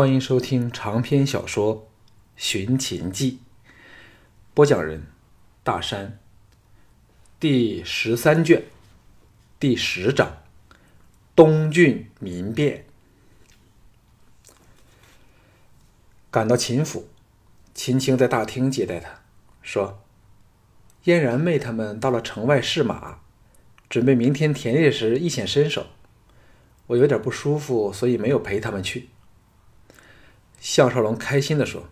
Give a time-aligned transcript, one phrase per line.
[0.00, 1.76] 欢迎收听长篇小说
[2.34, 3.32] 《寻秦记》，
[4.54, 5.06] 播讲人：
[5.62, 6.18] 大山。
[7.38, 8.62] 第十三卷，
[9.58, 10.38] 第十章：
[11.36, 12.86] 东郡民变。
[16.30, 17.06] 赶到秦府，
[17.74, 19.20] 秦青在大厅接待他，
[19.60, 20.02] 说
[21.04, 23.18] ：“嫣然妹他们到了城外试马，
[23.90, 25.88] 准备明天田猎时一显身手。
[26.86, 29.10] 我有点不舒服，所以没有陪他们去。”
[30.60, 31.88] 项少龙开心的说：“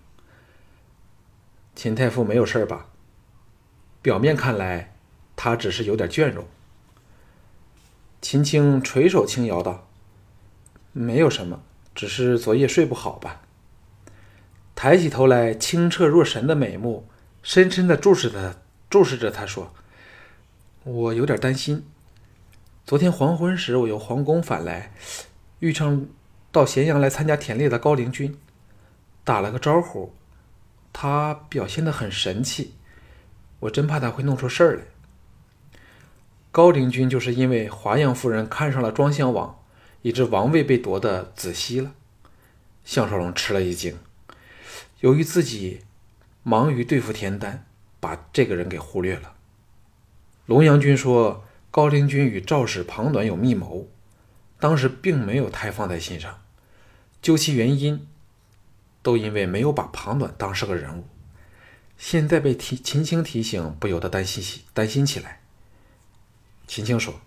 [1.75, 2.89] 秦太傅没有事吧？
[4.03, 4.95] 表面看来，
[5.35, 6.47] 他只是有点倦容。”
[8.21, 9.89] 秦青垂手轻摇道
[10.93, 11.63] ：“没有什么，
[11.95, 13.41] 只是昨夜睡不好吧。”
[14.77, 17.09] 抬起头来，清澈若神的美目，
[17.43, 18.57] 深深的注视他，
[18.91, 19.73] 注视着他说
[20.85, 21.87] ：“我有点担心。
[22.85, 24.93] 昨天黄昏时，我由皇宫返来，
[25.61, 26.07] 遇上
[26.53, 28.39] 到咸阳来参加田猎的高陵君。”
[29.29, 30.15] 打了个招呼，
[30.91, 32.73] 他表现的很神气，
[33.61, 34.85] 我真怕他会弄出事儿来。
[36.51, 39.63] 高陵君就是因为华阳夫人看上了庄襄王，
[40.01, 41.93] 以致王位被夺的子熙了。
[42.87, 43.99] 项少龙吃了一惊，
[45.01, 45.83] 由于自己
[46.43, 47.67] 忙于对付田丹，
[48.01, 49.35] 把这个人给忽略了。
[50.47, 53.89] 龙阳君说高陵君与赵氏庞短有密谋，
[54.59, 56.41] 当时并没有太放在心上，
[57.21, 58.09] 究其原因。
[59.09, 61.07] 都因为没有把庞暖当是个人物，
[61.97, 65.41] 现在被提秦青提醒，不由得担心起担心起来。
[66.67, 67.23] 秦青说：“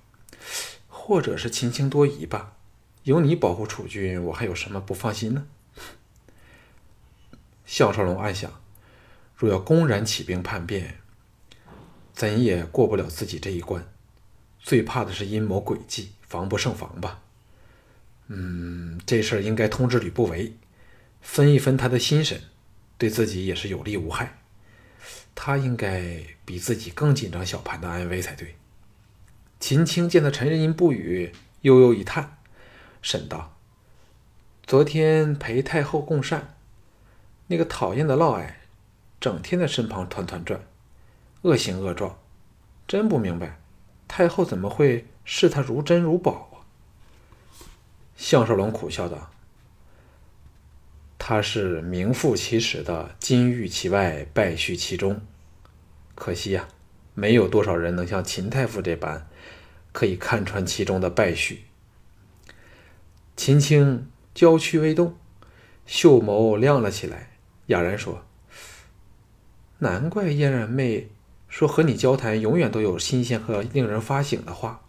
[0.88, 2.54] 或者是秦青多疑吧？
[3.02, 5.48] 有你保护楚军，我还有什么不放心呢？”
[7.66, 8.62] 项少龙暗想：
[9.36, 11.00] 若要公然起兵叛变，
[12.14, 13.92] 怎也过不了自己这一关。
[14.60, 17.24] 最怕的是阴谋诡计，防不胜防吧。
[18.28, 20.56] 嗯，这事儿应该通知吕不韦。
[21.22, 22.42] 分一分他的心神，
[22.98, 24.40] 对自己也是有利无害。
[25.34, 28.56] 他应该比自己更紧张小盘的安危才对。
[29.60, 32.38] 秦青见他沉吟不语，悠悠一叹，
[33.02, 33.56] 沈道
[34.68, 36.56] ：“昨天陪太后共膳，
[37.48, 38.54] 那个讨厌的嫪毐，
[39.20, 40.62] 整天在身旁团团转，
[41.44, 42.20] 恶形恶状，
[42.88, 43.60] 真不明白
[44.08, 46.66] 太后怎么会视他如珍如宝啊？”
[48.18, 49.32] 项少龙苦笑道。
[51.32, 55.22] 他是名副其实的金玉其外，败絮其中。
[56.14, 56.68] 可惜呀，
[57.14, 59.30] 没有多少人能像秦太傅这般，
[59.94, 61.60] 可以看穿其中的败絮。
[63.38, 65.16] 秦青娇躯微动，
[65.86, 67.38] 秀眸亮了起来，
[67.68, 68.26] 哑然说
[69.80, 71.08] ：“难怪嫣然妹
[71.48, 74.82] 说和你交谈，永远都有新鲜和令人发醒的话，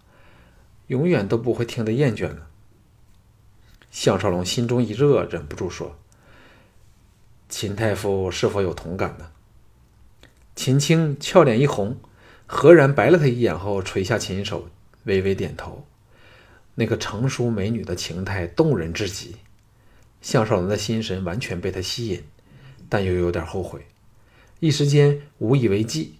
[0.88, 2.48] 永远都不会听得厌倦了。”
[3.92, 5.96] 项少龙心中一热，忍不住说。
[7.52, 9.30] 秦太傅是否有同感呢？
[10.56, 11.98] 秦青俏脸一红，
[12.46, 14.70] 赫然白了他一眼后，垂下琴手，
[15.04, 15.86] 微微点头。
[16.76, 19.36] 那个成熟美女的情态动人至极，
[20.22, 22.24] 项少龙的心神完全被她吸引，
[22.88, 23.86] 但又有点后悔，
[24.60, 26.14] 一时间无以为继，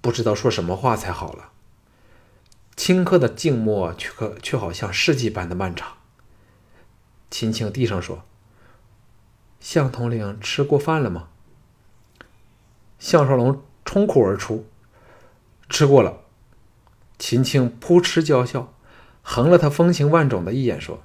[0.00, 1.52] 不知道说什么话才好了。
[2.74, 5.98] 顷刻的静默，却可却好像世纪般的漫长。
[7.30, 8.24] 秦青低声说。
[9.60, 11.28] 向统领吃过饭了吗？
[12.98, 14.66] 项少龙冲口而出
[15.70, 16.20] ：“吃过了。”
[17.18, 18.72] 秦青扑哧娇笑，
[19.22, 21.02] 横了他风情万种的一眼，说：“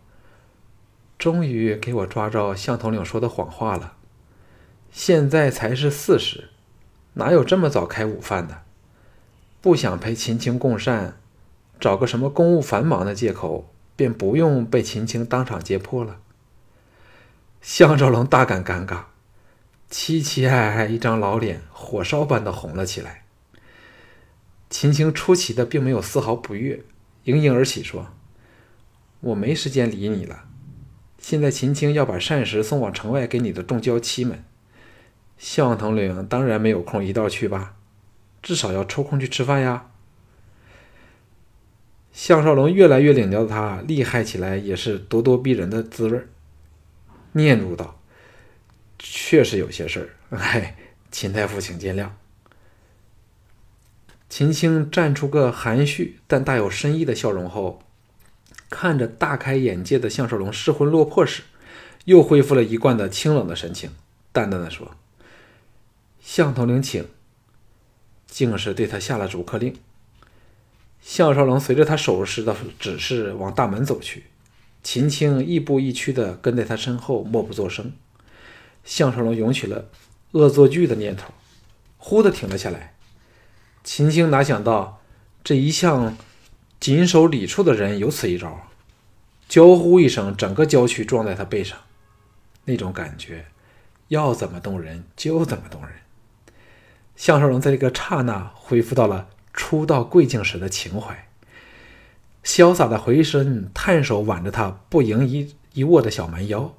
[1.20, 3.94] 终于给我抓着向统领说的谎话了。
[4.92, 6.50] 现在才是四时，
[7.14, 8.64] 哪有这么早开午饭的？
[9.62, 11.18] 不想陪秦青共膳，
[11.80, 16.20] 找个什么公务繁忙的借口，便不用被秦青当场揭破了。”
[17.68, 19.06] 项少龙大感尴尬，
[19.90, 23.26] 凄凄哀哀一张老脸，火烧般的红了起来。
[24.70, 26.84] 秦青出奇的并没有丝毫不悦，
[27.24, 28.10] 盈盈而起说
[29.20, 30.46] ：“我没时间理你了。
[31.18, 34.44] 现在秦青要把膳食送往城外给你的众娇妻们，
[35.40, 37.78] 项统领当然没有空一道去吧，
[38.44, 39.88] 至少要抽空去吃饭呀。”
[42.14, 46.30] 项少龙越来越领教他厉害起来也是咄咄逼人的滋味儿。
[47.36, 48.00] 念入道
[48.98, 50.10] ：“确实有些事儿，
[50.40, 50.76] 哎，
[51.12, 52.10] 秦太傅，请见谅。”
[54.30, 57.84] 秦青绽出个含蓄但大有深意的笑容后，
[58.70, 61.44] 看着大开眼界的项少龙失魂落魄时，
[62.06, 63.92] 又恢复了一贯的清冷的神情，
[64.32, 64.96] 淡淡的说
[66.24, 67.08] ：“向统领请。”
[68.28, 69.76] 竟是对他下了逐客令。
[71.02, 74.26] 项少龙随着他手势的指示往大门走去。
[74.86, 77.92] 秦青亦步亦趋地跟在他身后，默不作声。
[78.84, 79.90] 项少龙涌起了
[80.34, 81.34] 恶作剧的念头，
[81.98, 82.94] 忽地停了下来。
[83.84, 85.02] 秦青哪想到
[85.44, 86.16] 这一向
[86.80, 88.68] 谨守礼处的人有此一招，
[89.50, 91.80] 娇呼一声，整个娇躯撞在他背上，
[92.66, 93.48] 那种感觉，
[94.10, 95.90] 要怎么动人就怎么动人。
[97.16, 101.28] 项少龙在这个刹那恢复到了初到贵境时的情怀，
[102.46, 106.74] 潇洒的回身，探手挽着他不盈一一握的小蛮腰。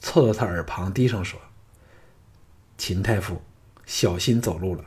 [0.00, 1.38] 凑到他耳旁低声说
[2.78, 3.42] ：“秦太傅，
[3.84, 4.84] 小心走路了。”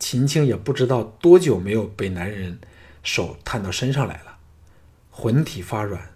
[0.00, 2.58] 秦青也不知道多久没有被男人
[3.02, 4.38] 手探到身上来了，
[5.10, 6.12] 魂体发软，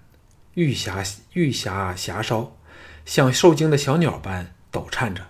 [0.54, 1.02] 玉霞
[1.34, 2.56] 玉霞霞烧，
[3.06, 5.28] 像受惊的小鸟般抖颤着，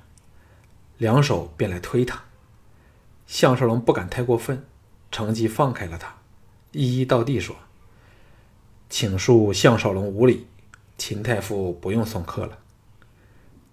[0.96, 2.25] 两手便来推他。
[3.26, 4.64] 项少龙不敢太过分，
[5.12, 6.14] 乘机放开了他，
[6.75, 7.56] 一一道地说
[8.91, 10.47] ：“请恕项少龙无礼。”
[10.99, 12.59] 秦太傅不用送客了。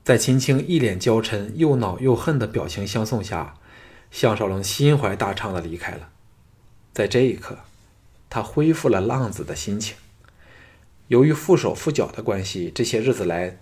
[0.04, 3.56] 在秦青一脸娇嗔、又恼又恨的表情相送下，
[4.10, 6.10] 项少龙心怀大畅的离开了。
[6.92, 7.60] 在这一刻，
[8.30, 9.96] 他恢复了浪子的心情。
[11.08, 13.60] 由于缚手缚脚的关系，这些日子来，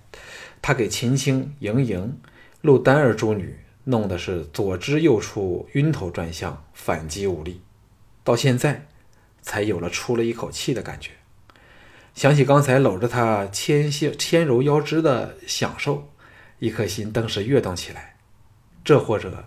[0.62, 2.18] 他给秦青、莹莹、
[2.62, 7.62] 陆丹儿诸女弄得是左支右绌、晕头转向、反击无力，
[8.24, 8.88] 到现在
[9.42, 11.12] 才有了出了一口气的感觉。
[12.16, 16.12] 想起刚才搂着她纤纤纤柔腰肢的享受，
[16.60, 18.18] 一颗心顿时跃动起来。
[18.84, 19.46] 这或者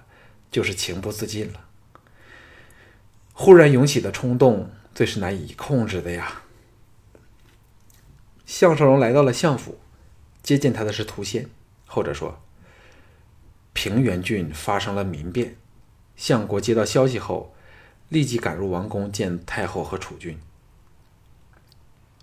[0.51, 1.69] 就是情不自禁了。
[3.33, 6.43] 忽然涌起的冲动，最是难以控制的呀。
[8.47, 9.81] 项少龙来到了相府，
[10.43, 11.49] 接见他的是涂仙。
[11.87, 12.43] 后者说
[13.73, 15.57] ：“平原郡发生了民变，
[16.15, 17.52] 相国接到消息后，
[18.13, 20.39] 立即赶入王宫见太后和储君。”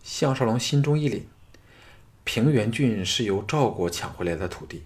[0.04, 1.24] 项少龙心中一凛，
[2.24, 4.84] 平原郡是由赵国抢回来的土地，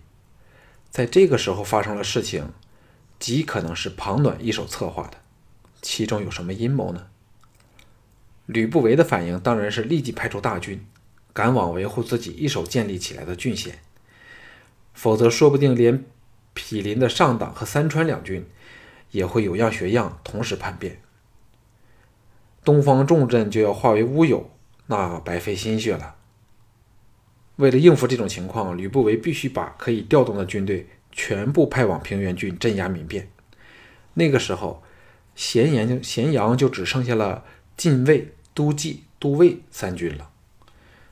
[0.90, 2.52] 在这个时候发生了事情，
[3.20, 5.18] 极可能是庞暖一手策划的，
[5.82, 7.08] 其中有什么阴谋呢？
[8.46, 10.86] 吕不韦的反应当然是立即派出大军，
[11.32, 13.80] 赶往维护自己一手建立起来的郡县，
[14.94, 16.04] 否则说不定连
[16.54, 18.46] 毗邻的上党和三川两郡
[19.14, 21.00] 也会有样学样，同时叛变，
[22.66, 24.50] 东方重镇就要化为乌有。
[24.88, 26.16] 那白费心血了。
[27.56, 33.30] 为了应付这种情况，吕不韦必须把可以调动的军队全部派往平原郡镇压民变。
[34.16, 34.84] 那个时候，
[35.36, 37.46] 咸阳咸阳就只剩下了
[37.78, 40.32] 禁卫、都记、都尉三军了。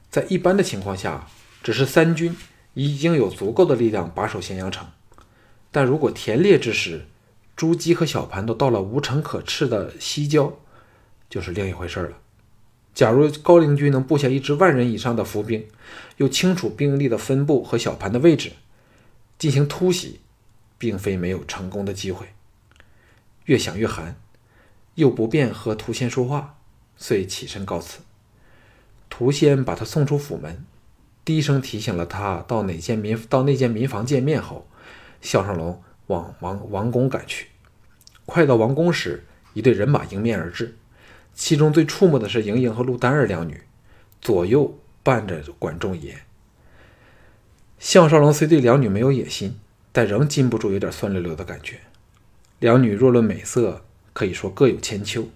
[0.09, 1.27] 在一般的情况下，
[1.63, 2.35] 只是三军
[2.73, 4.87] 已经有足够的力量把守咸阳城。
[5.71, 7.05] 但如果田猎之时，
[7.61, 10.51] 朱姬和小盘都到了无城可斥的西郊，
[11.29, 12.17] 就是另一回事了。
[12.91, 15.67] 假如高陵军能布下一支万人以上的伏兵，
[16.17, 18.53] 又清楚兵力的分布和小盘的位置，
[19.37, 20.21] 进行突袭，
[20.79, 22.29] 并非没有成功的机会。
[23.45, 24.15] 越想越寒，
[24.95, 26.55] 又不便和涂仙说话，
[26.97, 27.99] 遂起身告辞。
[29.07, 30.65] 涂仙把他送出府门，
[31.23, 34.67] 低声提醒了他到哪间民到那间民房见面后，
[35.21, 37.49] 项少龙往王王宫赶去。
[38.33, 40.77] 快到王宫时，一队人马迎面而至。
[41.33, 43.59] 其中最触目的是莹莹和陆丹儿两女，
[44.21, 46.17] 左右伴着管仲爷。
[47.77, 49.59] 项少龙虽对两女没有野心，
[49.91, 51.81] 但仍禁不住有点酸溜溜的感觉。
[52.59, 53.83] 两女若论美色，
[54.13, 55.27] 可以说各有千秋，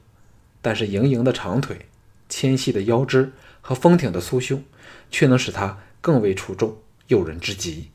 [0.61, 1.87] 但是莹莹的长腿、
[2.29, 4.63] 纤细的腰肢和丰挺的酥胸，
[5.11, 7.89] 却能使她更为出众，诱人之极。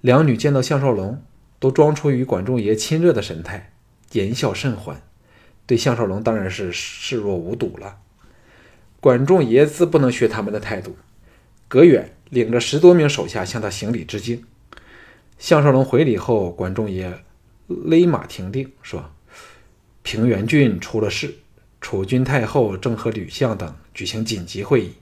[0.00, 1.22] 两女见到项少龙，
[1.58, 3.74] 都装出与管仲爷亲热的神态，
[4.12, 5.02] 言笑甚欢。
[5.66, 7.98] 对项少龙当然是视若无睹了。
[9.00, 10.96] 管仲爷自不能学他们的态度，
[11.68, 14.44] 隔远领着十多名手下向他行礼致敬。
[15.38, 17.24] 项少龙回礼后，管仲爷
[17.66, 19.10] 勒马停定，说
[20.02, 21.34] ：“平原郡出了事，
[21.80, 24.94] 楚君太后正和吕相等举行紧急会议。”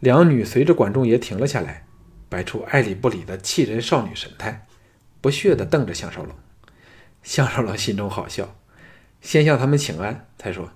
[0.00, 1.86] 两女随着管仲爷停了下来，
[2.28, 4.66] 摆出爱理不理的气人少女神态，
[5.20, 6.34] 不屑地瞪着项少龙。
[7.22, 8.54] 项少龙心中好笑，
[9.20, 10.70] 先向他们请安，才说：“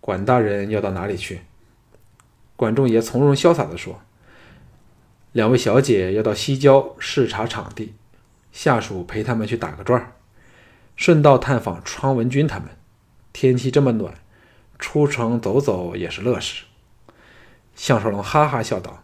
[0.00, 1.40] 管大人要到哪里去？”
[2.56, 4.02] 管仲爷从容潇洒地说
[5.32, 7.94] ：“两位小姐要到西郊视察场地，
[8.52, 10.12] 下属陪他们去打个转
[10.94, 12.68] 顺道探访昌文君他们。
[13.32, 14.14] 天气这么暖，
[14.78, 16.64] 出城走走也是乐事。”
[17.74, 19.02] 项少龙哈哈笑道：“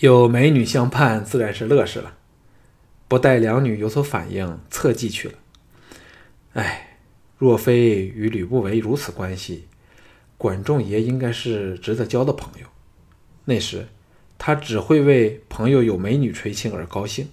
[0.00, 2.14] 有美女相伴，自然是乐事了。”
[3.10, 5.34] 不待两女有所反应，侧计去了。
[6.52, 6.98] 哎，
[7.38, 9.66] 若非与吕不韦如此关系，
[10.38, 12.68] 管仲爷应该是值得交的朋友。
[13.46, 13.88] 那时，
[14.38, 17.28] 他只会为朋友有美女垂青而高兴，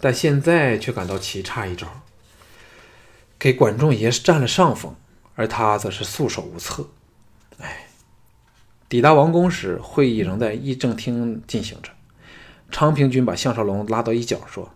[0.00, 1.86] 但现在却感到棋差一招，
[3.38, 4.96] 给管仲爷占了上风，
[5.36, 6.88] 而他则是束手无策。
[7.58, 7.86] 哎，
[8.88, 11.92] 抵达王宫时，会议仍在议政厅进行着。
[12.72, 14.72] 昌平君把项少龙拉到一角，说：“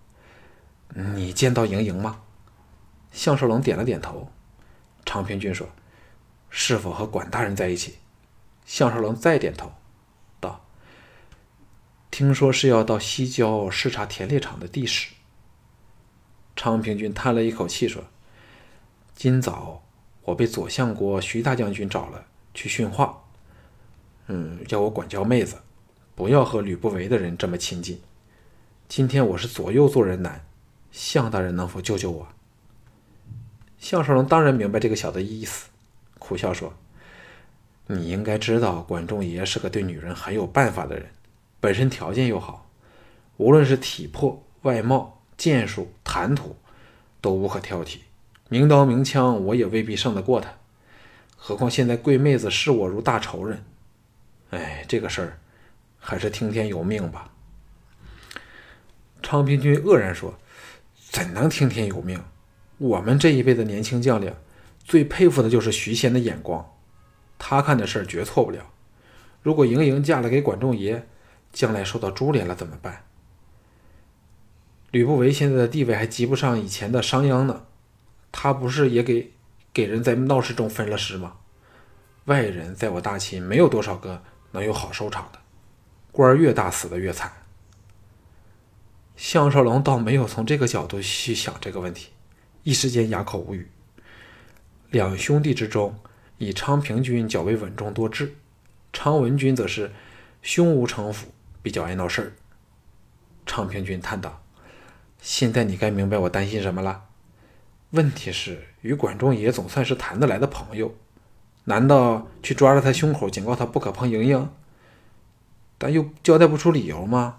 [0.94, 2.22] 你见到莹莹吗？”
[3.12, 4.30] 项少龙点了点头。
[5.04, 5.68] 昌平君说
[6.48, 7.98] ：“是否和管大人在一起？”
[8.64, 9.72] 项少龙再点头。
[10.40, 10.64] 道
[12.10, 15.12] 听说是要到西郊视察田猎场的地势。
[16.56, 18.04] 昌平君叹了一口气说
[19.14, 19.82] ：“今早
[20.22, 22.24] 我被左相国徐大将军找了
[22.54, 23.24] 去训话，
[24.28, 25.56] 嗯，要我管教妹子，
[26.14, 28.00] 不要和吕不韦的人这么亲近。
[28.88, 30.46] 今天我是左右做人难，
[30.94, 32.28] 项大人能否救救我？”
[33.76, 35.68] 项少龙当然明白这个小子意思，
[36.18, 36.72] 苦笑说
[37.88, 41.10] ：“你应该知道，管仲爷是个对女人很有办法的人。”
[41.60, 42.70] 本身条件又好，
[43.38, 46.56] 无论是体魄、外貌、剑术、谈吐，
[47.20, 47.98] 都无可挑剔。
[48.48, 50.54] 明刀明枪，我也未必胜得过他。
[51.36, 53.64] 何况现在贵妹子视我如大仇人。
[54.50, 55.38] 哎，这个事儿
[55.98, 57.30] 还是听天由命吧。
[59.22, 60.38] 昌平君愕然说
[61.14, 62.20] ：“怎能听天由命？
[62.76, 64.34] 我们这一辈的年轻将领，
[64.82, 66.74] 最佩服的就是徐贤的眼光。
[67.38, 68.72] 他看的事儿绝错不了。
[69.40, 71.06] 如果莹莹嫁了给管仲爷，
[71.52, 73.04] 将来受到株连了怎么办？
[74.90, 77.62] 吕不韦现在的地位还及不上以前的商鞅呢，
[78.32, 79.30] 他不是也给
[79.72, 81.34] 给人在闹市中分了尸吗？
[82.24, 85.38] 外人在我大秦没有多少个能有好收场的，
[86.10, 87.30] 官儿越大死的越惨。
[89.16, 92.10] 项少龙倒没有从这个角度去想这个问题，
[92.62, 93.68] 一时间哑口无语。
[94.90, 95.96] 两兄弟之中，
[96.38, 98.34] 以昌平君较为稳重多智，
[98.92, 99.92] 昌文君则是
[100.42, 101.28] 胸无城府。
[101.62, 102.32] 比较爱闹事儿，
[103.46, 104.42] 昌平君叹道
[105.22, 107.04] ：“现在你该明白我担心什么了。
[107.92, 110.94] 问题是，与管仲爷总算是谈得来的朋友，
[111.64, 114.50] 难道去抓着他胸口，警告他不可碰莹莹？
[115.78, 117.38] 但又交代不出理由吗？”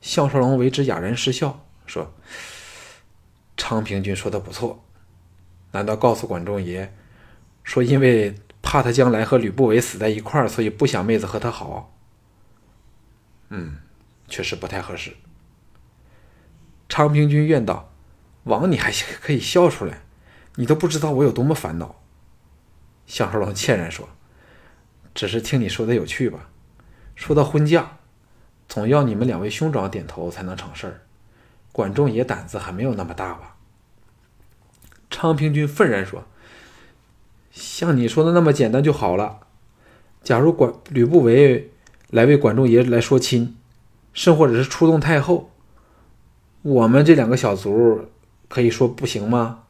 [0.00, 2.12] 项少龙为之哑然失笑，说
[3.56, 4.84] ：“昌平君说的不错，
[5.72, 6.92] 难道告诉管仲爷，
[7.62, 11.94] 说因为怕他将来和吕不韦死在一块儿，所以不想妹子和他好？”
[13.50, 13.78] 嗯，
[14.28, 15.16] 确实不太合适。
[16.88, 17.92] 昌平君怨道
[18.44, 18.90] ：“王，你还
[19.20, 20.02] 可以笑出来，
[20.54, 21.96] 你都不知道我有多么烦恼。”
[23.06, 24.08] 项少龙歉然说
[25.14, 26.48] ：“只是听你说的有趣吧。
[27.14, 27.98] 说到婚嫁，
[28.70, 31.02] 总要你们两位兄长点头才能成事儿。
[31.70, 33.56] 管仲爷胆子还没有那么大吧？”
[35.10, 36.24] 昌平君愤然说
[37.52, 39.40] ：“像你说的那么简单就好了。
[40.22, 41.70] 假如管吕不韦……”
[42.10, 43.56] 来为管仲爷来说亲，
[44.12, 45.52] 甚或者是出动太后，
[46.62, 48.08] 我们这两个小卒
[48.48, 49.62] 可以说不行吗？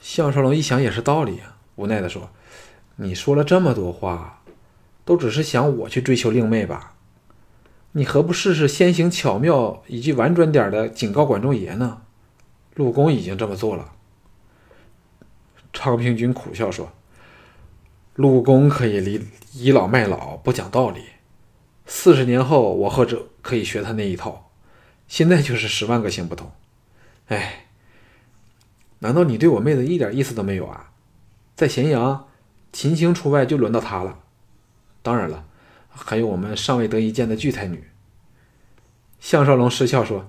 [0.00, 2.30] 项少龙一想也是道理啊，无奈的说
[2.94, 4.40] ：“你说了这么多话，
[5.04, 6.94] 都只是想我去追求令妹吧？
[7.92, 12.02] 你何不试试先行巧妙，以及婉转点的警告管仲爷呢？
[12.74, 13.92] 陆公已经这么做了。”
[15.72, 16.92] 昌平君苦笑说。
[18.14, 21.04] 陆公可以倚倚老卖老，不讲道理。
[21.86, 24.50] 四十年后，我或者可以学他那一套。
[25.08, 26.50] 现在就是十万个行不通。
[27.28, 27.66] 哎，
[28.98, 30.90] 难道你对我妹子一点意思都没有啊？
[31.56, 32.28] 在咸阳，
[32.72, 34.18] 秦青出外就轮到他了。
[35.02, 35.46] 当然了，
[35.90, 37.90] 还有我们尚未得一见的巨才女。
[39.18, 40.28] 项少龙失笑说：“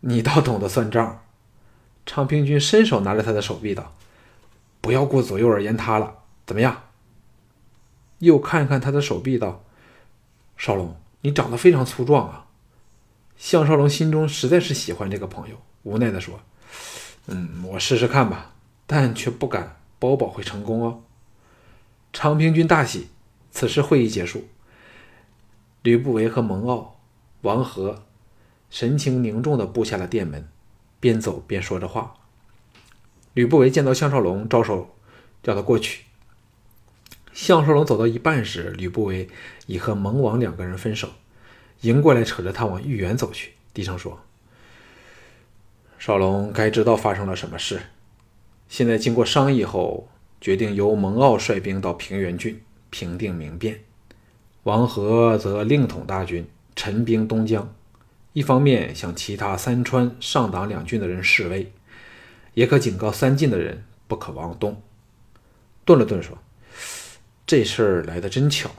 [0.00, 1.24] 你倒懂得算账。”
[2.06, 3.94] 昌平君伸手拿着他的手臂道
[4.80, 6.84] ：“不要顾左右而言他了，怎么样？”
[8.20, 9.64] 又看看他的手臂，道
[10.56, 12.46] ：“少龙，你长得非常粗壮啊。”
[13.36, 16.40] 项少龙心中实在是喜欢这个朋友，无奈的说
[17.26, 18.52] ：“嗯，我试试看吧，
[18.86, 21.02] 但却不敢包保会成功哦。”
[22.12, 23.08] 昌平君大喜。
[23.50, 24.46] 此时会议结束，
[25.82, 26.88] 吕不韦和蒙骜、
[27.42, 28.04] 王和
[28.70, 30.48] 神情凝重的步下了殿门，
[31.00, 32.14] 边走边说着话。
[33.34, 34.96] 吕不韦见到项少龙，招手
[35.42, 36.04] 叫他过去。
[37.32, 39.28] 项少龙走到一半时，吕不韦
[39.66, 41.08] 已和蒙王两个人分手，
[41.82, 44.18] 迎过来扯着他往御园走去，低声说
[45.98, 47.80] ：“少龙该知道发生了什么事。
[48.68, 50.08] 现在经过商议后，
[50.40, 53.84] 决定由蒙骜率兵到平原郡平定民变，
[54.68, 56.46] 王和则另统大军，
[56.76, 57.74] 陈兵东江。
[58.34, 61.72] 一方面向其他三川、上党两郡的人示威，
[62.52, 64.82] 也可警告三晋的人不可往东。”
[65.86, 66.36] 顿了顿说。
[67.46, 68.70] 这事儿来的真巧，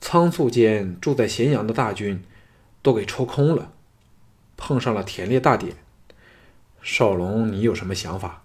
[0.00, 2.22] 仓促间住在咸阳的大军
[2.80, 3.72] 都给抽空了，
[4.56, 5.74] 碰上了田猎大典。
[6.80, 8.44] 少龙，你有什么想法？”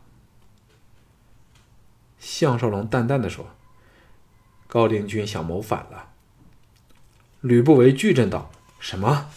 [2.18, 3.52] 项少龙淡淡的说
[4.66, 6.10] ：“高陵君想谋反了。”
[7.44, 9.30] 吕不韦巨震道：“什么？”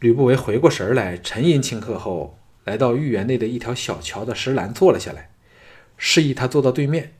[0.00, 5.30] 吕不韦回过神来，沉吟顷刻后，来到御园内的一条小桥的石栏坐了下来，
[5.96, 7.14] 示意他坐到对面，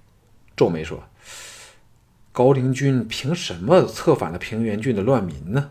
[0.57, 1.05] 皱眉说
[2.33, 5.71] ：“高陵君凭什么策反了平原郡的乱民呢？”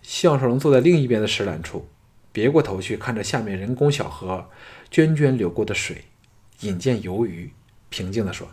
[0.00, 1.88] 项少龙坐在另一边的石栏处，
[2.30, 4.48] 别过头去看着下面人工小河
[4.92, 6.04] 涓涓流过的水，
[6.60, 7.50] 引见游鱼，
[7.88, 8.48] 平静地说：“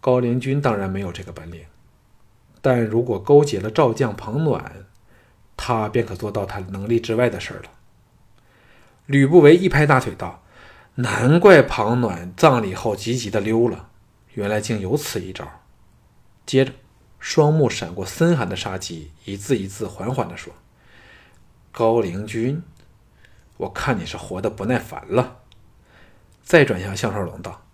[0.00, 1.64] 高陵君当然没有这个本领，
[2.60, 4.86] 但如果勾结了赵将庞暖。”
[5.62, 7.64] 他便可做到他能力之外的事了。
[9.04, 10.42] 吕不韦一拍大腿道
[10.96, 13.90] ：“难怪庞暖葬礼后急急的溜了，
[14.32, 15.46] 原来竟有此一招。”
[16.46, 16.72] 接着，
[17.18, 20.50] 双目闪过森寒的杀机，一字一字缓缓地说
[21.70, 22.62] ：“高陵君，
[23.58, 25.40] 我看你是活得不耐烦了。”
[26.42, 27.66] 再转向项少龙道：“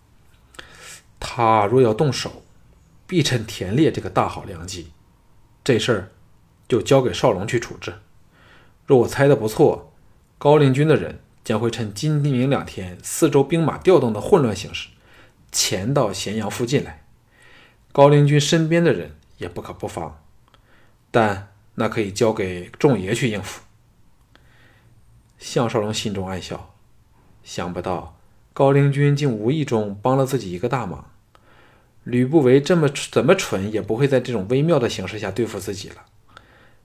[1.20, 2.42] 他若要动手，
[3.06, 4.92] 必趁田猎这个大好良机。
[5.64, 6.12] 这事儿。”
[6.68, 8.00] 就交给少龙去处置。
[8.86, 9.92] 若我猜的不错，
[10.36, 14.88] 高陵军的人将会趁今明两天四周兵马调动的混乱形势，
[15.52, 17.04] 潜到咸阳附近来。
[17.92, 20.20] 高陵军身边的人也不可不防，
[21.12, 23.62] 但那可以交给仲爷去应付。
[25.38, 26.74] 项少龙心中暗笑，
[27.44, 28.18] 想不到
[28.52, 31.12] 高陵军竟无意中帮了自己一个大忙。
[32.06, 36.04] 吕不韦这么怎么蠢，也不会在这种微妙的形势下对付自己了。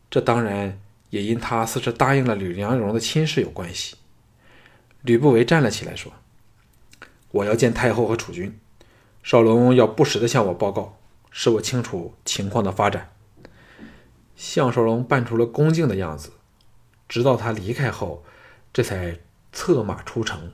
[0.10, 3.98] 这当然也因他似是答应了吕良荣的亲事有关系。
[5.04, 6.12] 吕不韦站了起来说
[7.30, 8.60] ：“我要见太后和储君，
[9.22, 10.98] 少龙要不时的向我报告，
[11.30, 13.14] 使我清楚情况的发展。”
[14.36, 16.32] 项少龙扮出了恭敬的样子，
[17.08, 18.24] 直到他离开后，
[18.74, 19.20] 这才
[19.54, 20.52] 策马出城，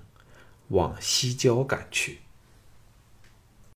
[0.68, 2.20] 往西郊赶去。